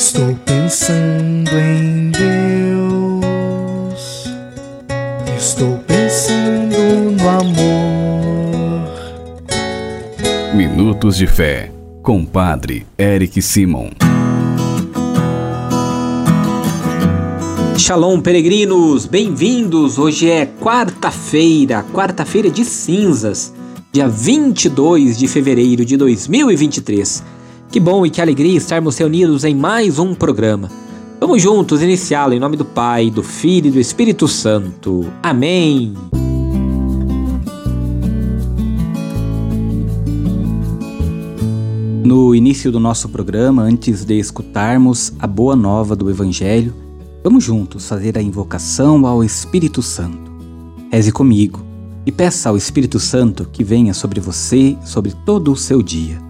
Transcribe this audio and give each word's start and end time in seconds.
Estou 0.00 0.34
pensando 0.46 1.50
em 1.58 2.10
Deus. 2.10 2.24
Estou 5.36 5.76
pensando 5.86 6.74
no 7.20 7.28
amor. 7.28 8.88
Minutos 10.54 11.18
de 11.18 11.26
Fé, 11.26 11.70
com 12.02 12.24
Padre 12.24 12.86
Eric 12.96 13.42
Simon. 13.42 13.90
Shalom, 17.76 18.22
peregrinos! 18.22 19.04
Bem-vindos! 19.04 19.98
Hoje 19.98 20.30
é 20.30 20.46
quarta-feira, 20.46 21.84
quarta-feira 21.92 22.48
de 22.48 22.64
cinzas, 22.64 23.52
dia 23.92 24.08
22 24.08 25.18
de 25.18 25.28
fevereiro 25.28 25.84
de 25.84 25.98
2023. 25.98 27.22
Que 27.70 27.78
bom 27.78 28.04
e 28.04 28.10
que 28.10 28.20
alegria 28.20 28.56
estarmos 28.56 28.98
reunidos 28.98 29.44
em 29.44 29.54
mais 29.54 30.00
um 30.00 30.12
programa. 30.12 30.68
Vamos 31.20 31.40
juntos 31.40 31.80
iniciá-lo 31.80 32.34
em 32.34 32.40
nome 32.40 32.56
do 32.56 32.64
Pai, 32.64 33.12
do 33.12 33.22
Filho 33.22 33.68
e 33.68 33.70
do 33.70 33.78
Espírito 33.78 34.26
Santo. 34.26 35.06
Amém. 35.22 35.94
No 42.04 42.34
início 42.34 42.72
do 42.72 42.80
nosso 42.80 43.08
programa, 43.08 43.62
antes 43.62 44.04
de 44.04 44.18
escutarmos 44.18 45.12
a 45.20 45.28
boa 45.28 45.54
nova 45.54 45.94
do 45.94 46.10
Evangelho, 46.10 46.74
vamos 47.22 47.44
juntos 47.44 47.86
fazer 47.88 48.18
a 48.18 48.22
invocação 48.22 49.06
ao 49.06 49.22
Espírito 49.22 49.80
Santo. 49.80 50.32
Reze 50.90 51.12
comigo 51.12 51.60
e 52.04 52.10
peça 52.10 52.48
ao 52.48 52.56
Espírito 52.56 52.98
Santo 52.98 53.48
que 53.52 53.62
venha 53.62 53.94
sobre 53.94 54.18
você, 54.18 54.76
sobre 54.84 55.12
todo 55.24 55.52
o 55.52 55.56
seu 55.56 55.80
dia. 55.84 56.29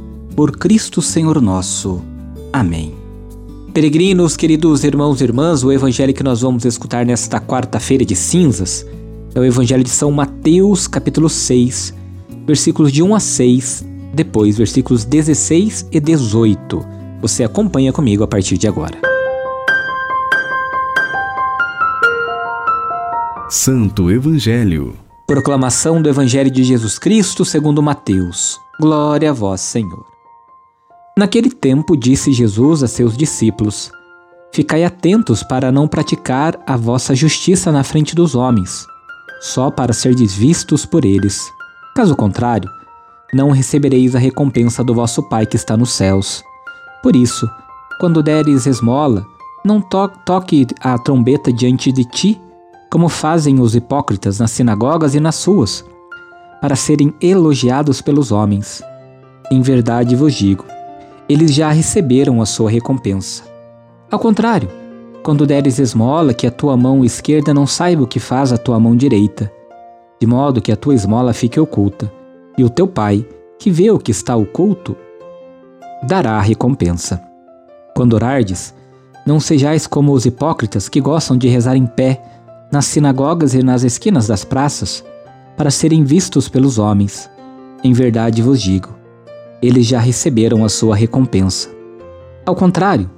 por 0.35 0.57
Cristo 0.57 1.01
Senhor 1.01 1.41
nosso. 1.41 2.01
Amém. 2.51 2.93
Peregrinos, 3.73 4.35
queridos 4.35 4.83
irmãos 4.83 5.21
e 5.21 5.23
irmãs, 5.23 5.63
o 5.63 5.71
evangelho 5.71 6.13
que 6.13 6.23
nós 6.23 6.41
vamos 6.41 6.65
escutar 6.65 7.05
nesta 7.05 7.39
quarta-feira 7.39 8.03
de 8.03 8.15
cinzas 8.15 8.85
é 9.33 9.39
o 9.39 9.45
evangelho 9.45 9.83
de 9.83 9.89
São 9.89 10.11
Mateus, 10.11 10.87
capítulo 10.87 11.29
6, 11.29 11.93
versículos 12.45 12.91
de 12.91 13.01
1 13.01 13.15
a 13.15 13.19
6, 13.19 13.85
depois 14.13 14.57
versículos 14.57 15.05
16 15.05 15.87
e 15.91 15.99
18. 15.99 16.85
Você 17.21 17.43
acompanha 17.43 17.93
comigo 17.93 18.23
a 18.23 18.27
partir 18.27 18.57
de 18.57 18.67
agora. 18.67 18.99
Santo 23.49 24.09
Evangelho. 24.09 24.95
Proclamação 25.27 26.01
do 26.01 26.09
Evangelho 26.09 26.51
de 26.51 26.63
Jesus 26.63 26.97
Cristo 26.97 27.45
segundo 27.45 27.81
Mateus. 27.81 28.59
Glória 28.79 29.29
a 29.29 29.33
vós, 29.33 29.61
Senhor. 29.61 30.10
Naquele 31.17 31.49
tempo 31.49 31.97
disse 31.97 32.31
Jesus 32.31 32.83
a 32.83 32.87
seus 32.87 33.17
discípulos: 33.17 33.91
Ficai 34.53 34.83
atentos 34.83 35.43
para 35.43 35.71
não 35.71 35.87
praticar 35.87 36.57
a 36.65 36.77
vossa 36.77 37.13
justiça 37.13 37.71
na 37.71 37.83
frente 37.83 38.15
dos 38.15 38.33
homens, 38.33 38.85
só 39.41 39.69
para 39.69 39.93
serdes 39.93 40.33
vistos 40.33 40.85
por 40.85 41.03
eles. 41.03 41.51
Caso 41.95 42.15
contrário, 42.15 42.69
não 43.33 43.51
recebereis 43.51 44.15
a 44.15 44.19
recompensa 44.19 44.83
do 44.83 44.93
vosso 44.93 45.21
Pai 45.23 45.45
que 45.45 45.55
está 45.55 45.75
nos 45.75 45.91
céus. 45.91 46.43
Por 47.03 47.15
isso, 47.15 47.49
quando 47.99 48.23
deres 48.23 48.65
esmola, 48.65 49.25
não 49.63 49.81
to 49.81 50.07
toque 50.25 50.65
a 50.79 50.97
trombeta 50.97 51.51
diante 51.51 51.91
de 51.91 52.05
ti, 52.05 52.41
como 52.89 53.07
fazem 53.09 53.59
os 53.59 53.75
hipócritas 53.75 54.39
nas 54.39 54.51
sinagogas 54.51 55.13
e 55.13 55.19
nas 55.19 55.43
ruas, 55.45 55.85
para 56.61 56.75
serem 56.75 57.13
elogiados 57.21 58.01
pelos 58.01 58.31
homens. 58.31 58.81
Em 59.51 59.61
verdade 59.61 60.15
vos 60.15 60.33
digo, 60.33 60.65
eles 61.27 61.53
já 61.53 61.71
receberam 61.71 62.41
a 62.41 62.45
sua 62.45 62.69
recompensa. 62.69 63.43
Ao 64.09 64.19
contrário, 64.19 64.69
quando 65.23 65.45
deres 65.45 65.79
esmola, 65.79 66.33
que 66.33 66.47
a 66.47 66.51
tua 66.51 66.75
mão 66.75 67.05
esquerda 67.05 67.53
não 67.53 67.67
saiba 67.67 68.03
o 68.03 68.07
que 68.07 68.19
faz 68.19 68.51
a 68.51 68.57
tua 68.57 68.79
mão 68.79 68.95
direita, 68.95 69.51
de 70.19 70.27
modo 70.27 70.61
que 70.61 70.71
a 70.71 70.75
tua 70.75 70.95
esmola 70.95 71.33
fique 71.33 71.59
oculta, 71.59 72.11
e 72.57 72.63
o 72.63 72.69
teu 72.69 72.87
pai, 72.87 73.25
que 73.59 73.69
vê 73.69 73.91
o 73.91 73.99
que 73.99 74.11
está 74.11 74.35
oculto, 74.35 74.95
dará 76.07 76.33
a 76.33 76.41
recompensa. 76.41 77.21
Quando 77.95 78.13
orardes, 78.13 78.73
não 79.25 79.39
sejais 79.39 79.85
como 79.85 80.11
os 80.11 80.25
hipócritas 80.25 80.89
que 80.89 80.99
gostam 80.99 81.37
de 81.37 81.47
rezar 81.47 81.75
em 81.75 81.85
pé, 81.85 82.21
nas 82.71 82.85
sinagogas 82.85 83.53
e 83.53 83.61
nas 83.61 83.83
esquinas 83.83 84.27
das 84.27 84.43
praças, 84.43 85.03
para 85.55 85.69
serem 85.69 86.03
vistos 86.03 86.49
pelos 86.49 86.79
homens. 86.79 87.29
Em 87.83 87.93
verdade 87.93 88.41
vos 88.41 88.61
digo, 88.61 88.89
eles 89.61 89.85
já 89.85 89.99
receberam 89.99 90.65
a 90.65 90.69
sua 90.69 90.95
recompensa. 90.95 91.69
Ao 92.45 92.55
contrário, 92.55 93.09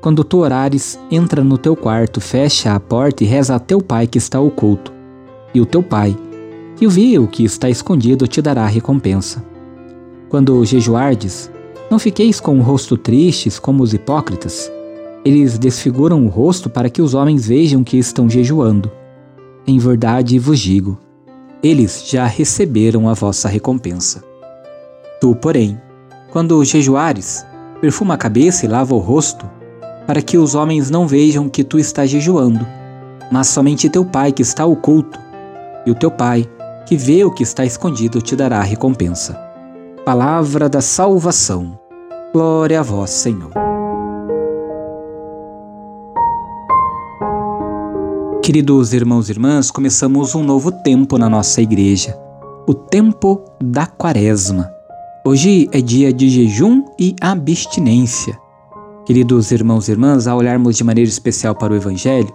quando 0.00 0.22
tu 0.22 0.38
orares, 0.38 0.98
entra 1.10 1.42
no 1.42 1.58
teu 1.58 1.74
quarto, 1.74 2.20
fecha 2.20 2.72
a 2.72 2.78
porta 2.78 3.24
e 3.24 3.26
reza 3.26 3.56
a 3.56 3.58
teu 3.58 3.80
pai 3.80 4.06
que 4.06 4.18
está 4.18 4.40
oculto. 4.40 4.92
E 5.52 5.60
o 5.60 5.66
teu 5.66 5.82
pai, 5.82 6.16
que 6.76 6.86
vê 6.86 7.18
o 7.18 7.26
que 7.26 7.44
está 7.44 7.68
escondido, 7.68 8.28
te 8.28 8.40
dará 8.40 8.62
a 8.62 8.68
recompensa. 8.68 9.44
Quando 10.28 10.64
jejuardes, 10.64 11.50
não 11.90 11.98
fiqueis 11.98 12.38
com 12.38 12.58
o 12.58 12.62
rosto 12.62 12.96
tristes 12.96 13.58
como 13.58 13.82
os 13.82 13.92
hipócritas. 13.92 14.70
Eles 15.24 15.58
desfiguram 15.58 16.24
o 16.24 16.28
rosto 16.28 16.70
para 16.70 16.88
que 16.88 17.02
os 17.02 17.14
homens 17.14 17.48
vejam 17.48 17.82
que 17.82 17.98
estão 17.98 18.30
jejuando. 18.30 18.90
Em 19.66 19.78
verdade 19.78 20.38
vos 20.38 20.60
digo, 20.60 20.96
eles 21.62 22.04
já 22.08 22.24
receberam 22.24 23.08
a 23.08 23.14
vossa 23.14 23.48
recompensa. 23.48 24.22
Tu, 25.20 25.34
porém, 25.34 25.80
quando 26.30 26.62
jejuares, 26.64 27.44
perfuma 27.80 28.14
a 28.14 28.18
cabeça 28.18 28.66
e 28.66 28.68
lava 28.68 28.94
o 28.94 28.98
rosto, 28.98 29.48
para 30.06 30.22
que 30.22 30.38
os 30.38 30.54
homens 30.54 30.90
não 30.90 31.06
vejam 31.06 31.48
que 31.48 31.64
tu 31.64 31.78
estás 31.78 32.10
jejuando, 32.10 32.66
mas 33.30 33.48
somente 33.48 33.90
teu 33.90 34.04
Pai 34.04 34.32
que 34.32 34.42
está 34.42 34.64
oculto, 34.64 35.18
e 35.86 35.90
o 35.90 35.94
teu 35.94 36.10
Pai, 36.10 36.48
que 36.86 36.96
vê 36.96 37.24
o 37.24 37.30
que 37.30 37.42
está 37.42 37.64
escondido, 37.64 38.20
te 38.20 38.34
dará 38.34 38.58
a 38.58 38.62
recompensa. 38.62 39.34
Palavra 40.04 40.68
da 40.68 40.80
salvação. 40.80 41.78
Glória 42.32 42.80
a 42.80 42.82
vós, 42.82 43.10
Senhor. 43.10 43.52
Queridos 48.42 48.94
irmãos 48.94 49.28
e 49.28 49.32
irmãs, 49.32 49.70
começamos 49.70 50.34
um 50.34 50.42
novo 50.42 50.72
tempo 50.72 51.18
na 51.18 51.28
nossa 51.28 51.60
igreja, 51.60 52.18
o 52.66 52.72
tempo 52.72 53.44
da 53.62 53.86
Quaresma. 53.86 54.77
Hoje 55.28 55.68
é 55.72 55.82
dia 55.82 56.10
de 56.10 56.26
jejum 56.30 56.86
e 56.98 57.14
abstinência. 57.20 58.34
Queridos 59.04 59.50
irmãos 59.50 59.86
e 59.86 59.90
irmãs, 59.90 60.26
ao 60.26 60.38
olharmos 60.38 60.74
de 60.74 60.82
maneira 60.82 61.06
especial 61.06 61.54
para 61.54 61.70
o 61.70 61.76
Evangelho, 61.76 62.34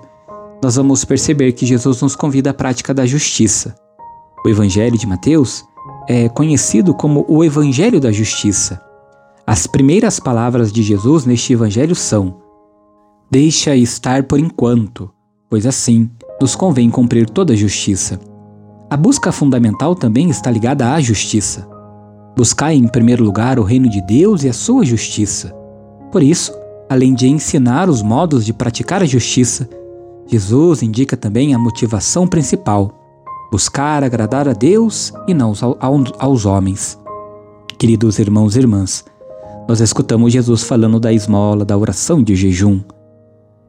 nós 0.64 0.76
vamos 0.76 1.04
perceber 1.04 1.54
que 1.54 1.66
Jesus 1.66 2.00
nos 2.04 2.16
convida 2.16 2.52
à 2.52 2.54
prática 2.54 2.94
da 2.94 3.04
justiça. 3.04 3.74
O 4.46 4.50
Evangelho 4.50 4.96
de 4.96 5.08
Mateus 5.08 5.66
é 6.08 6.30
conhecido 6.30 6.94
como 6.94 7.26
o 7.28 7.44
Evangelho 7.44 8.00
da 8.00 8.12
Justiça. 8.12 8.80
As 9.48 9.66
primeiras 9.66 10.20
palavras 10.20 10.72
de 10.72 10.84
Jesus 10.84 11.26
neste 11.26 11.52
Evangelho 11.52 11.96
são: 11.96 12.42
Deixa 13.32 13.76
estar 13.76 14.22
por 14.22 14.38
enquanto, 14.38 15.10
pois 15.50 15.66
assim 15.66 16.12
nos 16.40 16.56
convém 16.56 16.92
cumprir 16.92 17.28
toda 17.28 17.54
a 17.54 17.58
justiça. 17.58 18.20
A 18.88 18.96
busca 18.96 19.32
fundamental 19.32 19.96
também 19.96 20.30
está 20.30 20.52
ligada 20.52 20.94
à 20.94 21.02
justiça. 21.02 21.73
Buscai 22.36 22.74
em 22.74 22.88
primeiro 22.88 23.24
lugar 23.24 23.60
o 23.60 23.64
reino 23.64 23.88
de 23.88 24.02
Deus 24.02 24.44
e 24.44 24.50
a 24.50 24.54
sua 24.54 24.84
justiça. 24.84 25.54
Por 26.12 26.24
isso, 26.24 26.52
além 26.90 27.14
de 27.14 27.28
ensinar 27.28 27.90
os 27.90 28.02
modos 28.02 28.44
de 28.44 28.52
praticar 28.52 29.04
a 29.04 29.06
justiça, 29.06 29.70
Jesus 30.26 30.82
indica 30.82 31.16
também 31.16 31.54
a 31.54 31.60
motivação 31.60 32.28
principal: 32.28 32.92
buscar 33.52 34.04
agradar 34.04 34.50
a 34.50 34.54
Deus 34.54 35.14
e 35.28 35.34
não 35.34 35.54
aos 36.18 36.46
homens. 36.46 37.00
Queridos 37.78 38.18
irmãos 38.18 38.56
e 38.56 38.60
irmãs, 38.60 39.06
nós 39.68 39.80
escutamos 39.80 40.34
Jesus 40.34 40.64
falando 40.64 41.00
da 41.00 41.14
esmola, 41.14 41.64
da 41.64 41.78
oração 41.78 42.20
e 42.20 42.24
do 42.24 42.34
jejum. 42.34 42.82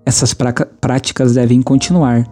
Essas 0.06 0.34
práticas 0.80 1.34
devem 1.34 1.60
continuar, 1.60 2.26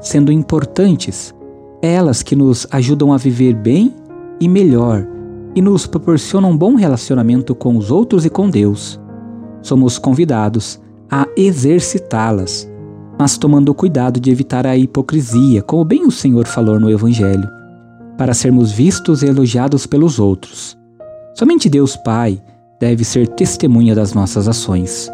sendo 0.00 0.32
importantes, 0.32 1.34
elas 1.82 2.22
que 2.22 2.34
nos 2.34 2.66
ajudam 2.70 3.12
a 3.12 3.18
viver 3.18 3.54
bem 3.54 3.94
e 4.40 4.48
melhor 4.48 5.13
e 5.54 5.62
nos 5.62 5.86
proporciona 5.86 6.46
um 6.46 6.56
bom 6.56 6.74
relacionamento 6.74 7.54
com 7.54 7.76
os 7.76 7.90
outros 7.90 8.24
e 8.24 8.30
com 8.30 8.50
Deus. 8.50 9.00
Somos 9.62 9.98
convidados 9.98 10.80
a 11.10 11.26
exercitá-las, 11.36 12.70
mas 13.18 13.38
tomando 13.38 13.74
cuidado 13.74 14.18
de 14.18 14.30
evitar 14.30 14.66
a 14.66 14.76
hipocrisia, 14.76 15.62
como 15.62 15.84
bem 15.84 16.04
o 16.04 16.10
Senhor 16.10 16.46
falou 16.46 16.80
no 16.80 16.90
Evangelho, 16.90 17.48
para 18.18 18.34
sermos 18.34 18.72
vistos 18.72 19.22
e 19.22 19.26
elogiados 19.26 19.86
pelos 19.86 20.18
outros. 20.18 20.76
Somente 21.34 21.68
Deus 21.68 21.96
Pai 21.96 22.42
deve 22.80 23.04
ser 23.04 23.28
testemunha 23.28 23.94
das 23.94 24.12
nossas 24.12 24.48
ações. 24.48 25.10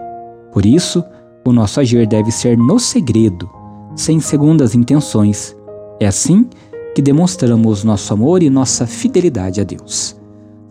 Por 0.52 0.66
isso, 0.66 1.04
o 1.46 1.52
nosso 1.52 1.80
agir 1.80 2.06
deve 2.06 2.30
ser 2.30 2.56
no 2.56 2.78
segredo, 2.78 3.48
sem 3.94 4.20
segundas 4.20 4.74
intenções. 4.74 5.56
É 6.00 6.06
assim 6.06 6.48
que 6.94 7.02
demonstramos 7.02 7.84
nosso 7.84 8.12
amor 8.12 8.42
e 8.42 8.50
nossa 8.50 8.86
fidelidade 8.86 9.60
a 9.60 9.64
Deus. 9.64 10.19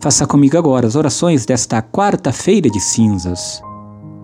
Faça 0.02 0.26
comigo 0.26 0.56
agora 0.56 0.86
as 0.86 0.96
orações 0.96 1.44
desta 1.44 1.82
quarta-feira 1.82 2.70
de 2.70 2.80
cinzas. 2.80 3.60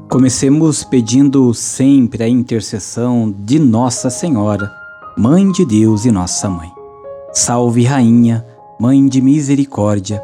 Comecemos 0.08 0.82
pedindo 0.82 1.52
sempre 1.52 2.23
a 2.25 2.28
intercessão 2.28 3.31
de 3.40 3.58
Nossa 3.58 4.08
Senhora, 4.08 4.73
Mãe 5.19 5.52
de 5.52 5.67
Deus 5.67 6.06
e 6.06 6.11
Nossa 6.11 6.49
Mãe. 6.49 6.73
Salve, 7.31 7.84
Rainha, 7.84 8.43
Mãe 8.81 9.06
de 9.06 9.20
Misericórdia, 9.20 10.23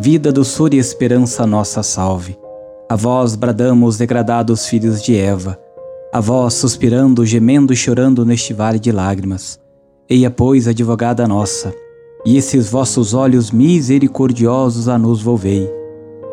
vida, 0.00 0.32
doçura 0.32 0.74
e 0.74 0.78
esperança, 0.78 1.46
nossa 1.46 1.80
salve. 1.84 2.36
A 2.88 2.96
vós 2.96 3.36
bradamos, 3.36 3.96
degradados 3.96 4.66
filhos 4.66 5.00
de 5.00 5.16
Eva, 5.16 5.56
a 6.12 6.18
vós 6.20 6.54
suspirando, 6.54 7.24
gemendo 7.24 7.72
e 7.72 7.76
chorando 7.76 8.26
neste 8.26 8.52
vale 8.52 8.80
de 8.80 8.90
lágrimas. 8.90 9.60
Eia, 10.10 10.28
pois, 10.28 10.66
advogada 10.66 11.28
nossa, 11.28 11.72
e 12.24 12.36
esses 12.36 12.70
vossos 12.70 13.14
olhos 13.14 13.50
misericordiosos 13.50 14.88
a 14.88 14.98
nos 14.98 15.22
volvei. 15.22 15.70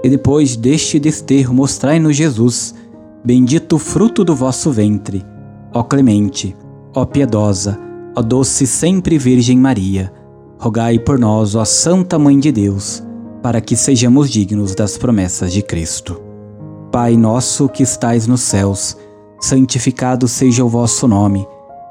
E 0.03 0.09
depois 0.09 0.55
deste 0.55 0.99
desterro 0.99 1.53
mostrai-nos 1.53 2.15
Jesus, 2.15 2.73
Bendito 3.25 3.79
fruto 3.79 4.23
do 4.23 4.35
vosso 4.35 4.71
ventre, 4.71 5.25
ó 5.73 5.81
clemente, 5.81 6.55
ó 6.93 7.05
piedosa, 7.05 7.75
ó 8.15 8.21
doce 8.21 8.67
sempre 8.67 9.17
Virgem 9.17 9.57
Maria. 9.57 10.13
Rogai 10.59 10.99
por 10.99 11.17
nós, 11.17 11.55
ó 11.55 11.65
Santa 11.65 12.19
Mãe 12.19 12.39
de 12.39 12.51
Deus, 12.51 13.01
para 13.41 13.59
que 13.59 13.75
sejamos 13.75 14.29
dignos 14.29 14.75
das 14.75 14.95
promessas 14.95 15.51
de 15.51 15.63
Cristo. 15.63 16.21
Pai 16.91 17.17
nosso 17.17 17.67
que 17.67 17.81
estais 17.81 18.27
nos 18.27 18.41
céus, 18.41 18.95
santificado 19.39 20.27
seja 20.27 20.63
o 20.63 20.69
vosso 20.69 21.07
nome. 21.07 21.47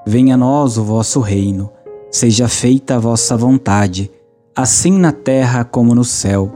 Venha 0.06 0.34
a 0.34 0.38
nós 0.38 0.78
o 0.78 0.84
vosso 0.84 1.18
reino. 1.18 1.68
Seja 2.14 2.46
feita 2.46 2.94
a 2.94 2.98
vossa 3.00 3.36
vontade, 3.36 4.08
assim 4.54 4.96
na 4.96 5.10
terra 5.10 5.64
como 5.64 5.96
no 5.96 6.04
céu. 6.04 6.48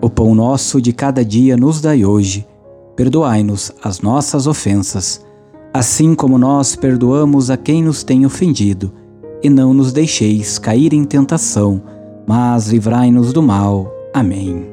O 0.00 0.08
pão 0.08 0.34
nosso 0.34 0.80
de 0.80 0.94
cada 0.94 1.22
dia 1.22 1.58
nos 1.58 1.78
dai 1.82 2.06
hoje 2.06 2.48
perdoai-nos 2.96 3.70
as 3.82 4.00
nossas 4.00 4.46
ofensas, 4.46 5.22
assim 5.74 6.14
como 6.14 6.38
nós 6.38 6.74
perdoamos 6.74 7.50
a 7.50 7.56
quem 7.58 7.84
nos 7.84 8.02
tem 8.02 8.24
ofendido, 8.24 8.94
e 9.42 9.50
não 9.50 9.74
nos 9.74 9.92
deixeis 9.92 10.58
cair 10.58 10.94
em 10.94 11.04
tentação, 11.04 11.82
mas 12.26 12.68
livrai-nos 12.68 13.30
do 13.30 13.42
mal. 13.42 13.92
Amém. 14.14 14.66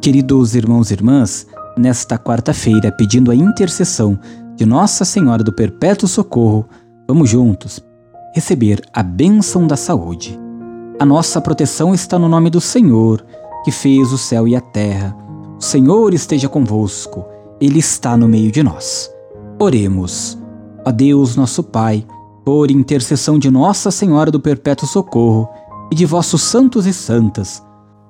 Queridos 0.00 0.54
irmãos 0.54 0.90
e 0.90 0.94
irmãs, 0.94 1.46
nesta 1.76 2.16
quarta-feira, 2.16 2.90
pedindo 2.90 3.30
a 3.30 3.34
intercessão 3.34 4.18
de 4.56 4.64
Nossa 4.64 5.04
Senhora 5.04 5.44
do 5.44 5.52
Perpétuo 5.52 6.08
Socorro, 6.08 6.64
vamos 7.06 7.28
juntos 7.28 7.89
receber 8.34 8.82
a 8.92 9.02
bênção 9.02 9.66
da 9.66 9.76
saúde. 9.76 10.38
A 10.98 11.04
nossa 11.04 11.40
proteção 11.40 11.94
está 11.94 12.18
no 12.18 12.28
nome 12.28 12.50
do 12.50 12.60
Senhor, 12.60 13.24
que 13.64 13.70
fez 13.70 14.12
o 14.12 14.18
céu 14.18 14.46
e 14.46 14.54
a 14.54 14.60
terra 14.60 15.16
o 15.60 15.62
Senhor 15.62 16.14
esteja 16.14 16.48
convosco, 16.48 17.22
Ele 17.60 17.80
está 17.80 18.16
no 18.16 18.26
meio 18.26 18.50
de 18.50 18.62
nós. 18.62 19.12
Oremos. 19.58 20.38
A 20.86 20.90
Deus, 20.90 21.36
nosso 21.36 21.62
Pai, 21.62 22.06
por 22.42 22.70
intercessão 22.70 23.38
de 23.38 23.50
Nossa 23.50 23.90
Senhora 23.90 24.30
do 24.30 24.40
Perpétuo 24.40 24.88
Socorro 24.88 25.50
e 25.92 25.94
de 25.94 26.06
vossos 26.06 26.40
santos 26.40 26.86
e 26.86 26.94
santas, 26.94 27.62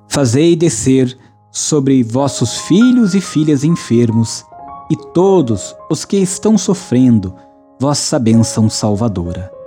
fazei 0.06 0.54
descer 0.54 1.18
sobre 1.50 2.04
vossos 2.04 2.56
filhos 2.58 3.16
e 3.16 3.20
filhas 3.20 3.64
enfermos 3.64 4.44
e 4.88 4.94
todos 5.12 5.74
os 5.90 6.04
que 6.04 6.18
estão 6.18 6.56
sofrendo 6.56 7.34
vossa 7.80 8.16
bênção 8.16 8.70
salvadora. 8.70 9.59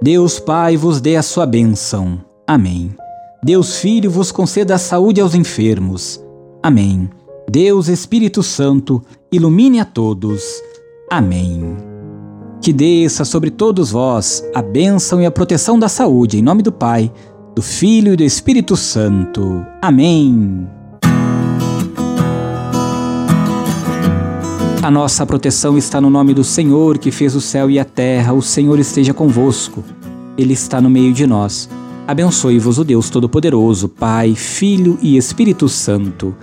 Deus 0.00 0.38
Pai 0.38 0.76
vos 0.76 1.00
dê 1.00 1.16
a 1.16 1.22
sua 1.22 1.44
bênção. 1.44 2.20
Amém. 2.46 2.94
Deus 3.42 3.78
Filho 3.78 4.08
vos 4.08 4.30
conceda 4.30 4.76
a 4.76 4.78
saúde 4.78 5.20
aos 5.20 5.34
enfermos. 5.34 6.22
Amém. 6.62 7.10
Deus 7.50 7.88
Espírito 7.88 8.40
Santo, 8.42 9.02
ilumine 9.32 9.80
a 9.80 9.84
todos. 9.84 10.42
Amém. 11.10 11.76
Que 12.60 12.72
desça 12.72 13.24
sobre 13.24 13.50
todos 13.50 13.90
vós 13.90 14.44
a 14.54 14.62
bênção 14.62 15.20
e 15.20 15.26
a 15.26 15.32
proteção 15.32 15.76
da 15.76 15.88
saúde, 15.88 16.38
em 16.38 16.42
nome 16.42 16.62
do 16.62 16.70
Pai, 16.70 17.12
do 17.56 17.62
Filho 17.62 18.12
e 18.12 18.16
do 18.16 18.22
Espírito 18.22 18.76
Santo. 18.76 19.66
Amém. 19.82 20.77
A 24.88 24.90
nossa 24.90 25.26
proteção 25.26 25.76
está 25.76 26.00
no 26.00 26.08
nome 26.08 26.32
do 26.32 26.42
Senhor, 26.42 26.96
que 26.96 27.10
fez 27.10 27.36
o 27.36 27.42
céu 27.42 27.70
e 27.70 27.78
a 27.78 27.84
terra. 27.84 28.32
O 28.32 28.40
Senhor 28.40 28.78
esteja 28.78 29.12
convosco. 29.12 29.84
Ele 30.34 30.54
está 30.54 30.80
no 30.80 30.88
meio 30.88 31.12
de 31.12 31.26
nós. 31.26 31.68
Abençoe-vos 32.06 32.78
o 32.78 32.84
Deus 32.84 33.10
Todo-Poderoso, 33.10 33.86
Pai, 33.86 34.34
Filho 34.34 34.98
e 35.02 35.18
Espírito 35.18 35.68
Santo. 35.68 36.34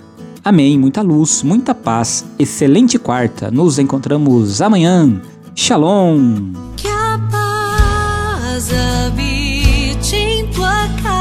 Amém. 0.44 0.78
Muita 0.78 1.02
luz, 1.02 1.42
muita 1.42 1.74
paz. 1.74 2.24
Excelente 2.38 3.00
quarta. 3.00 3.50
Nos 3.50 3.80
encontramos 3.80 4.62
amanhã. 4.62 5.20
Shalom. 5.56 6.54
Que 6.78 6.88
a 6.88 7.20
paz 7.32 8.70
habite 8.72 10.16
em 10.16 10.46
tua 10.52 10.88
casa. 11.02 11.15